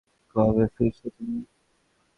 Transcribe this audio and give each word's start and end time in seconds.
কবে 0.35 0.65
ফিরছো 0.75 1.07
তুমি? 1.15 1.39